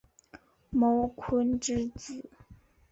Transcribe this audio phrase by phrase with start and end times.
[0.71, 2.27] 茅坤之子。